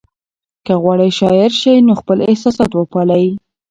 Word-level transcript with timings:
که 0.65 0.73
غواړئ 0.83 1.09
شاعر 1.19 1.51
شئ 1.61 1.75
نو 1.87 1.93
خپل 2.01 2.17
احساسات 2.31 2.71
وپالئ. 2.75 3.25